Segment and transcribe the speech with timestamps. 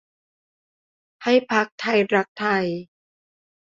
[1.23, 2.65] ให้พรรคไทยรักไทย